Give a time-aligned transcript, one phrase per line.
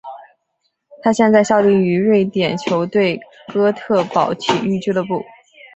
[1.03, 3.19] 他现在效力于瑞典球队
[3.53, 5.23] 哥特堡体育俱乐部。